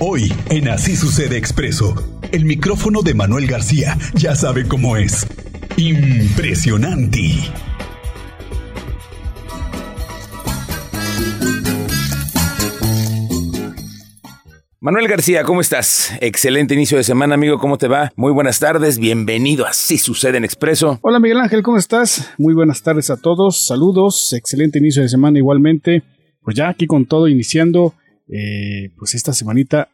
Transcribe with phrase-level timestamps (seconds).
[0.00, 1.94] Hoy, en Así Sucede Expreso,
[2.32, 5.24] el micrófono de Manuel García ya sabe cómo es.
[5.76, 7.20] Impresionante.
[14.80, 16.12] Manuel García, ¿cómo estás?
[16.20, 17.58] Excelente inicio de semana, amigo.
[17.58, 18.12] ¿Cómo te va?
[18.16, 18.98] Muy buenas tardes.
[18.98, 20.98] Bienvenido a Así Sucede en Expreso.
[21.02, 22.32] Hola, Miguel Ángel, ¿cómo estás?
[22.36, 23.64] Muy buenas tardes a todos.
[23.64, 24.32] Saludos.
[24.32, 26.02] Excelente inicio de semana igualmente.
[26.42, 27.94] Pues ya aquí con todo iniciando,
[28.28, 29.88] eh, pues esta semanita,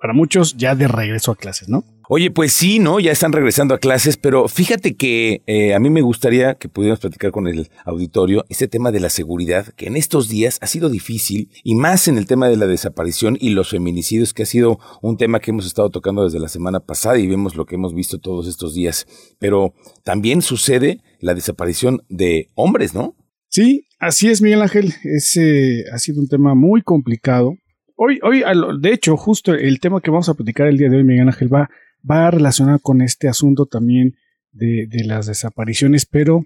[0.00, 1.84] para muchos ya de regreso a clases, ¿no?
[2.10, 3.00] Oye, pues sí, ¿no?
[3.00, 7.00] Ya están regresando a clases, pero fíjate que eh, a mí me gustaría que pudiéramos
[7.00, 10.88] platicar con el auditorio este tema de la seguridad, que en estos días ha sido
[10.88, 14.78] difícil, y más en el tema de la desaparición y los feminicidios, que ha sido
[15.02, 17.94] un tema que hemos estado tocando desde la semana pasada y vemos lo que hemos
[17.94, 19.06] visto todos estos días.
[19.38, 23.16] Pero también sucede la desaparición de hombres, ¿no?
[23.50, 24.94] Sí, así es, Miguel Ángel.
[25.04, 27.54] Ese ha sido un tema muy complicado.
[28.00, 28.44] Hoy, hoy,
[28.80, 31.52] de hecho, justo el tema que vamos a platicar el día de hoy, Miguel Ángel,
[31.52, 31.68] va
[32.08, 34.16] va relacionado con este asunto también
[34.52, 36.44] de, las desapariciones, pero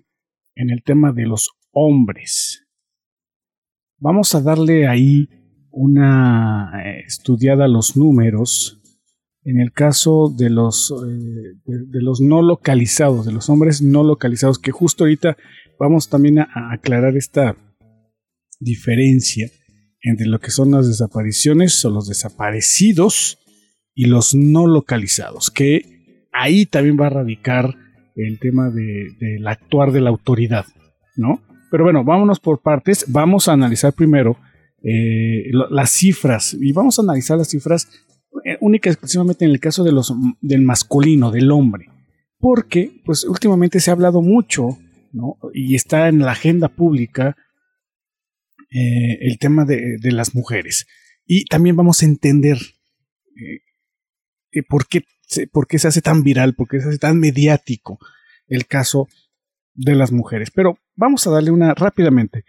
[0.55, 2.67] en el tema de los hombres.
[3.99, 5.29] Vamos a darle ahí
[5.71, 8.81] una eh, estudiada a los números
[9.45, 14.59] en el caso de los, eh, de, los no localizados, de los hombres no localizados,
[14.59, 15.37] que justo ahorita
[15.79, 17.57] vamos también a, aclarar esta
[18.61, 19.51] diferencia
[20.03, 23.39] entre lo que son las desapariciones o los desaparecidos
[23.95, 27.77] y los no localizados, que ahí también va a radicar
[28.17, 30.67] el tema del actuar de la autoridad,
[31.17, 31.41] ¿no?
[31.71, 34.37] Pero bueno, vámonos por partes, vamos a analizar primero
[34.83, 37.89] eh, las cifras y vamos a analizar las cifras
[38.45, 41.87] eh, única y exclusivamente en el caso de los, del masculino, del hombre,
[42.39, 44.79] porque pues últimamente se ha hablado mucho,
[45.13, 45.37] ¿no?
[45.55, 47.37] Y está en la agenda pública
[48.73, 50.87] eh, el tema de, de, las mujeres.
[51.27, 52.59] Y también vamos a entender
[54.69, 55.05] por, qué,
[55.53, 57.99] por qué se hace tan viral, por qué se hace tan mediático
[58.49, 59.09] el caso
[59.75, 60.51] de las mujeres.
[60.51, 62.45] Pero vamos a darle una rápidamente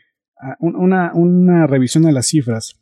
[0.59, 2.79] una, una revisión a las cifras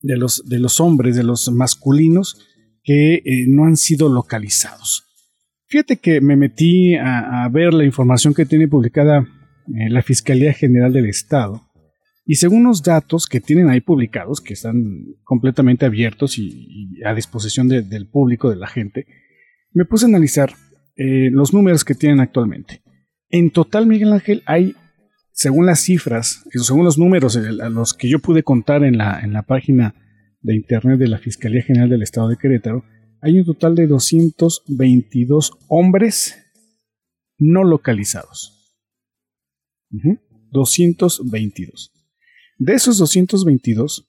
[0.00, 2.46] de los, de los hombres, de los masculinos
[2.82, 5.04] que eh, no han sido localizados.
[5.66, 10.92] Fíjate que me metí a, ver la información que tiene publicada eh, la Fiscalía General
[10.92, 11.62] del Estado
[12.24, 17.68] y según los datos que tienen ahí publicados, que están completamente abiertos y, a disposición
[17.68, 19.06] del público, de la gente,
[19.72, 20.54] me puse a analizar
[20.96, 22.82] eh, los números que tienen actualmente.
[23.28, 24.76] En total, Miguel Ángel, hay,
[25.32, 29.32] según las cifras, según los números a los que yo pude contar en la, en
[29.32, 29.94] la página
[30.42, 32.84] de internet de la Fiscalía General del Estado de Querétaro,
[33.20, 36.36] hay un total de 222 hombres
[37.38, 38.78] no localizados.
[40.50, 42.01] 222.
[42.58, 44.06] De esos 222,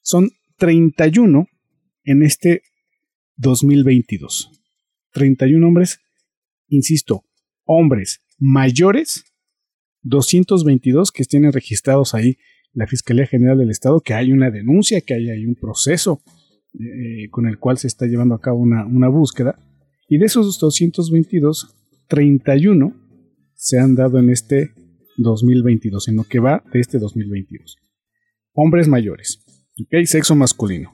[0.00, 1.46] son 31
[2.04, 2.62] en este
[3.36, 4.50] 2022.
[5.12, 6.00] 31 hombres,
[6.68, 7.24] insisto,
[7.64, 9.24] hombres mayores,
[10.02, 12.38] 222 que tienen registrados ahí
[12.74, 16.22] la Fiscalía General del Estado, que hay una denuncia, que hay, hay un proceso
[16.74, 19.58] eh, con el cual se está llevando a cabo una, una búsqueda.
[20.08, 21.76] Y de esos 222,
[22.08, 22.96] 31
[23.54, 24.72] se han dado en este
[25.16, 27.76] 2022, en lo que va de este 2022.
[28.54, 29.44] Hombres mayores,
[29.80, 30.04] ¿ok?
[30.04, 30.92] Sexo masculino.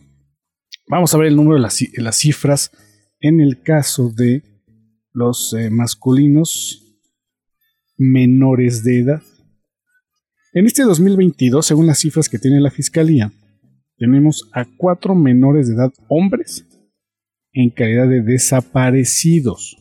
[0.88, 2.70] Vamos a ver el número de las, cifras
[3.20, 4.42] en el caso de
[5.12, 6.82] los eh, masculinos
[7.96, 9.22] menores de edad.
[10.54, 13.32] En este 2022, según las cifras que tiene la Fiscalía,
[13.98, 16.66] tenemos a cuatro menores de edad hombres
[17.52, 19.76] en calidad de desaparecidos.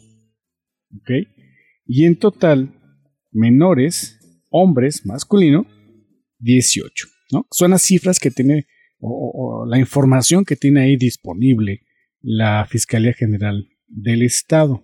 [0.94, 1.10] ¿Ok?
[1.86, 2.74] Y en total,
[3.32, 4.17] menores
[4.50, 5.66] hombres masculino,
[6.40, 7.08] 18.
[7.32, 7.48] ¿no?
[7.52, 8.68] Son las cifras que tiene
[9.00, 11.82] o, la información que tiene ahí disponible
[12.22, 14.84] la Fiscalía General del Estado.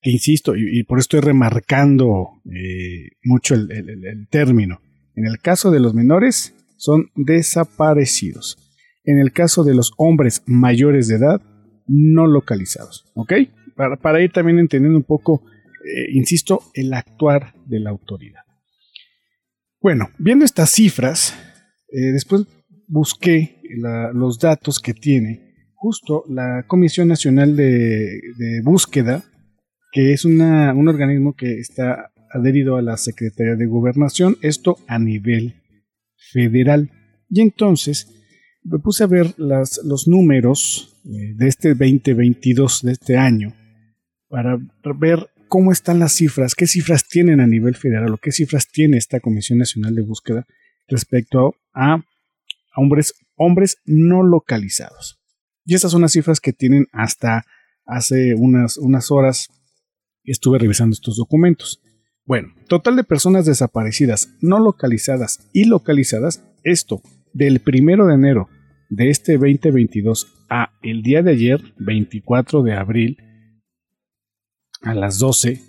[0.00, 4.80] Que insisto, y, por esto estoy remarcando eh, mucho el, el término.
[5.14, 8.58] En el caso de los menores, son desaparecidos.
[9.04, 11.40] En el caso de los hombres mayores de edad,
[11.86, 13.04] no localizados.
[13.14, 13.32] ¿Ok?
[13.76, 15.44] Para, para ir también entendiendo un poco
[15.84, 18.42] eh, insisto, el actuar de la autoridad.
[19.80, 21.34] Bueno, viendo estas cifras,
[21.88, 22.46] eh, después
[22.86, 23.60] busqué
[24.12, 29.24] los datos que tiene justo la Comisión Nacional de, Búsqueda,
[29.90, 30.40] que es un
[30.88, 35.54] organismo que está adherido a la Secretaría de Gobernación, esto a nivel
[36.32, 36.90] federal.
[37.28, 38.08] Y entonces
[38.62, 43.54] me puse a ver los números eh, de este 2022, de este año,
[44.28, 44.56] para
[44.96, 48.96] ver cómo están las cifras, qué cifras tienen a nivel federal o qué cifras tiene
[48.96, 50.46] esta Comisión Nacional de Búsqueda
[50.88, 52.02] respecto a,
[52.74, 55.20] hombres, hombres no localizados.
[55.66, 57.44] Y estas son las cifras que tienen hasta
[57.84, 59.50] hace unas, unas horas
[60.24, 61.82] estuve revisando estos documentos.
[62.24, 67.02] Bueno, total de personas desaparecidas, no localizadas y localizadas, esto
[67.34, 68.48] del primero de enero
[68.88, 73.18] de este 2022 a el día de ayer, 24 de abril,
[74.82, 75.60] a las 12,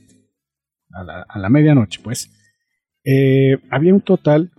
[0.91, 2.31] a la, medianoche, pues,
[3.03, 4.51] eh, había un total,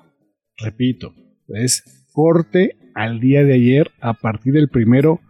[0.57, 1.15] repito,
[1.49, 5.21] es corte al día de ayer a partir del primero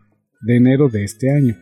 [0.43, 1.56] de enero de este año.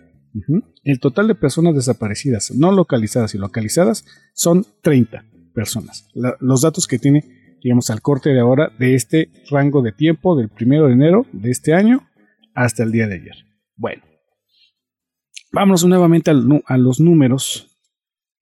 [0.85, 4.05] El total de personas desaparecidas, no localizadas y localizadas,
[4.35, 5.25] son 30
[5.55, 6.08] personas.
[6.15, 10.49] los datos que tiene, digamos, al corte de ahora de este rango de tiempo del
[10.49, 12.08] primero de enero de este año
[12.55, 13.37] hasta el día de ayer.
[13.76, 14.03] Bueno,
[15.52, 17.78] vámonos nuevamente a los números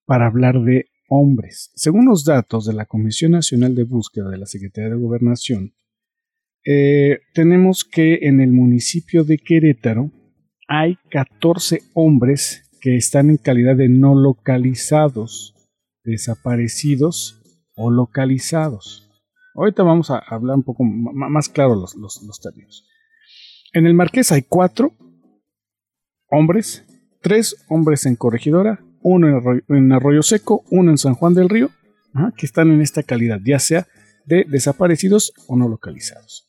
[0.07, 1.71] para hablar de hombres.
[1.75, 5.75] Según los datos de la Comisión Nacional de Búsqueda de la Secretaría de Gobernación,
[6.65, 10.11] eh, tenemos que en el municipio de Querétaro
[10.69, 15.55] hay 14 hombres que están en calidad de no localizados,
[16.05, 17.43] desaparecidos
[17.75, 19.11] o localizados.
[19.55, 22.87] Ahorita vamos a hablar un poco más claro los, los, términos.
[23.73, 24.95] En el Marqués hay cuatro
[26.31, 26.85] hombres,
[27.21, 31.71] tres hombres en Corregidora, uno en Arroyo, Seco, uno en San Juan del Río,
[32.37, 33.87] que están en esta calidad, ya sea
[34.27, 36.49] de desaparecidos o no localizados.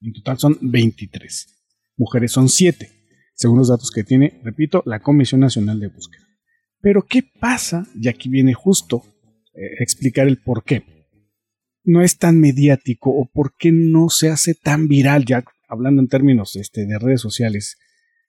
[0.00, 1.58] En total son 23
[1.98, 2.90] mujeres son siete,
[3.34, 6.24] según los datos que tiene, repito, la Comisión Nacional de Búsqueda.
[6.80, 7.86] Pero ¿qué pasa?
[8.00, 9.02] Y aquí viene justo
[9.52, 10.84] eh, explicar el por qué.
[11.84, 16.08] No es tan mediático o por qué no se hace tan viral, ya hablando en
[16.08, 17.76] términos este, de redes sociales,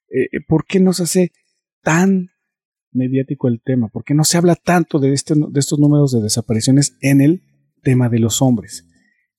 [0.10, 1.32] eh, eh, ¿por qué no se hace
[1.82, 2.30] tan
[2.92, 3.90] mediático el tema?
[3.90, 7.44] ¿Por qué no se habla tanto de, este, de estos números de desapariciones en el
[7.84, 8.86] tema de los hombres?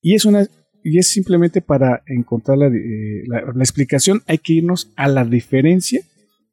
[0.00, 0.49] Y es una
[0.82, 6.02] y es simplemente para encontrar eh, la, explicación, hay que irnos a la diferencia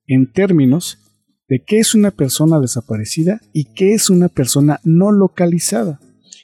[0.06, 1.00] en términos
[1.48, 6.00] de qué es una persona desaparecida y qué es una persona no localizada.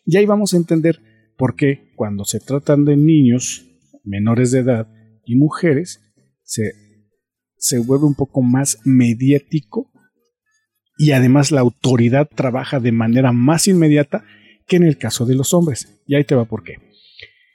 [0.06, 1.02] Y ahí vamos a entender
[1.38, 3.70] por qué cuando se tratan de niños
[4.04, 4.88] menores de edad
[5.26, 6.02] y mujeres,
[6.44, 6.74] se,
[7.64, 9.90] se vuelve un poco más mediático
[10.98, 14.26] y además la autoridad trabaja de manera más inmediata
[14.68, 16.04] que en el caso de los hombres.
[16.06, 16.76] Y ahí te va por qué.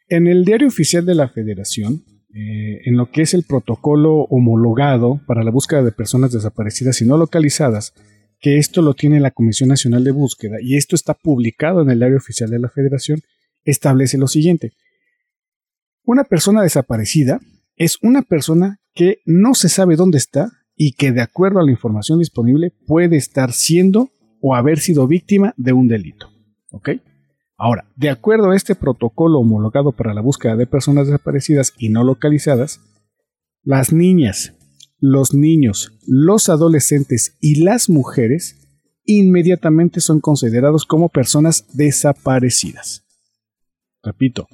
[0.08, 5.20] En el diario oficial de la Federación, eh, en lo que es el protocolo homologado
[5.26, 7.92] para la búsqueda de personas desaparecidas y no localizadas,
[8.40, 11.98] que esto lo tiene la Comisión Nacional de Búsqueda y esto está publicado en el
[11.98, 13.20] diario oficial de la Federación,
[13.62, 14.72] establece lo siguiente.
[16.02, 17.40] Una persona desaparecida
[17.78, 21.70] es una persona que no se sabe dónde está y que de acuerdo a la
[21.70, 24.10] información disponible puede estar siendo
[24.40, 26.28] o haber sido víctima de un delito.
[27.56, 32.04] Ahora, de acuerdo a este protocolo homologado para la búsqueda de personas desaparecidas y no
[32.04, 32.80] localizadas,
[33.62, 34.54] las niñas,
[34.98, 38.56] los niños, los adolescentes y las mujeres
[39.04, 43.04] inmediatamente son considerados como personas desaparecidas.
[44.02, 44.46] Repito,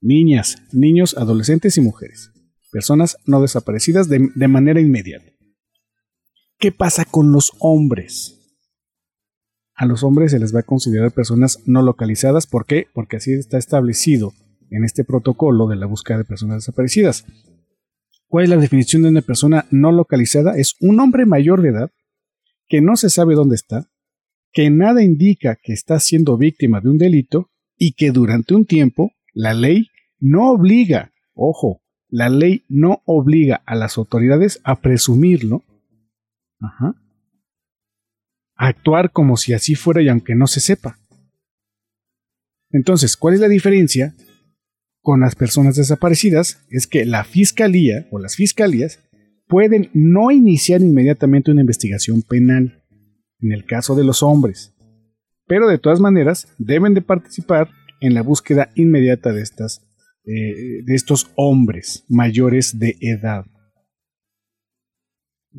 [0.00, 2.32] niñas, niños, adolescentes y mujeres.
[2.70, 5.32] Personas no desaparecidas de, de manera inmediata.
[6.58, 8.38] ¿Qué pasa con los hombres?
[9.78, 12.48] a los hombres se les va a considerar personas no localizadas.
[12.48, 12.86] ¿Por qué?
[12.92, 14.32] Porque así está establecido
[14.70, 17.24] en este protocolo de la búsqueda de personas desaparecidas.
[18.26, 20.58] ¿Cuál es la definición de una persona no localizada?
[20.58, 21.90] Es un hombre mayor de edad
[22.66, 23.88] que no se sabe dónde está,
[24.52, 29.12] que nada indica que está siendo víctima de un delito y que durante un tiempo
[29.32, 29.86] la ley
[30.18, 35.64] no obliga, ojo, la ley no obliga a las autoridades a presumirlo,
[36.60, 36.94] ajá,
[38.56, 40.98] actuar como si así fuera y aunque no se sepa.
[42.70, 44.14] Entonces, ¿cuál es la diferencia
[45.00, 46.66] con las personas desaparecidas?
[46.70, 49.00] Es que la fiscalía o las fiscalías
[49.46, 52.84] pueden no iniciar inmediatamente una investigación penal
[53.40, 54.74] en el caso de los hombres,
[55.46, 59.87] pero de todas maneras deben de participar en la búsqueda inmediata de estas
[60.28, 63.46] eh, de estos hombres mayores de edad.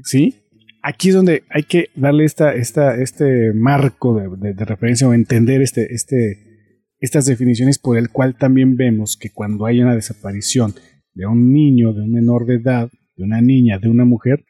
[0.04, 0.36] ¿Sí?
[0.82, 5.94] aquí es donde hay que darle esta, esta, este marco de, referencia o entender este,
[5.94, 10.74] este, estas definiciones por el cual también vemos que cuando hay una desaparición
[11.14, 14.46] de un niño, de un menor de edad, de una niña, de una mujer,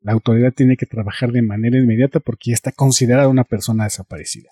[0.00, 4.50] la autoridad tiene que trabajar de manera inmediata porque ya está considerada una persona desaparecida.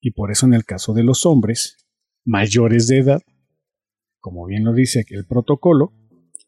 [0.00, 1.76] Y por eso en el caso de los hombres
[2.24, 3.22] mayores de edad,
[4.26, 5.92] como bien lo dice aquí el protocolo,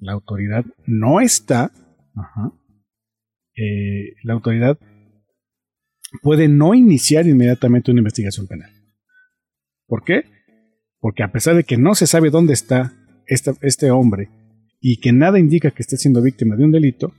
[0.01, 1.71] la autoridad no está
[3.55, 4.81] eh, la autoridad
[6.21, 8.69] puede no iniciar inmediatamente una investigación penal.
[9.87, 10.25] ¿Por qué?
[10.99, 12.93] Porque a pesar de que no se sabe dónde está
[13.29, 14.29] este hombre
[14.81, 17.15] y que nada indica que esté siendo víctima de un delito,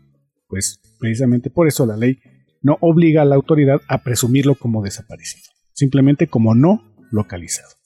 [0.49, 2.19] pues precisamente por eso la ley
[2.61, 7.78] no obliga a la autoridad a presumirlo como desaparecido, simplemente como no localizado.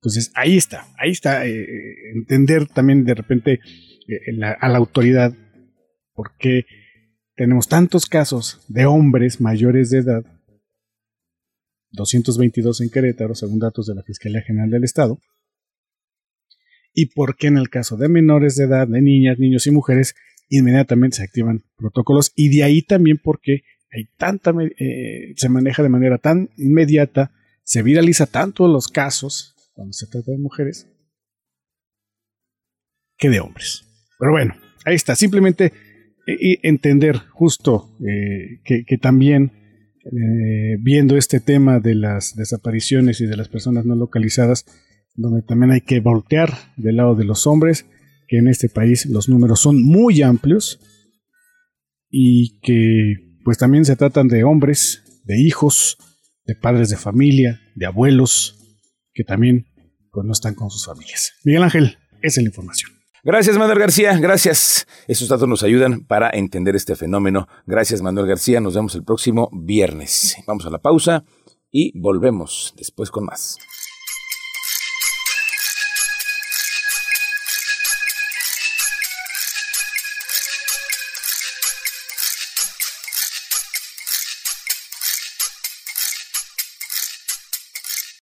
[0.00, 1.66] Entonces ahí está, ahí está eh,
[2.14, 3.60] entender también de repente
[4.08, 5.34] eh, a la autoridad
[6.14, 6.64] por qué
[7.36, 10.24] tenemos tantos casos de hombres mayores de edad,
[11.92, 15.18] 222 en Querétaro, según datos de la Fiscalía General del Estado,
[16.94, 20.14] y por qué en el caso de menores de edad, de niñas, niños y mujeres,
[20.48, 22.32] inmediatamente se activan protocolos.
[22.34, 27.32] Y de ahí también porque hay tanta, eh, se maneja de manera tan inmediata,
[27.64, 30.86] se viraliza tanto los casos cuando se trata de mujeres
[33.16, 33.86] que de hombres.
[34.18, 35.72] Pero bueno, ahí está, simplemente
[36.26, 39.52] eh, entender justo eh, que, también
[40.82, 44.66] viendo este tema de las desapariciones y de las personas no localizadas,
[45.14, 47.86] donde también hay que voltear del lado de los hombres,
[48.28, 50.78] que en este país los números son muy amplios
[52.10, 55.96] y que pues también se tratan de hombres, de hijos,
[56.44, 58.59] de padres de familia, de abuelos,
[59.20, 59.66] que también
[60.10, 61.34] pues no están con sus familias.
[61.44, 62.90] Miguel Ángel, esa es la información.
[63.22, 64.18] Gracias, Manuel García.
[64.18, 64.86] Gracias.
[65.08, 67.46] Esos datos nos ayudan para entender este fenómeno.
[67.66, 68.60] Gracias, Manuel García.
[68.60, 70.36] Nos vemos el próximo viernes.
[70.46, 71.24] Vamos a la pausa
[71.70, 73.58] y volvemos después con más.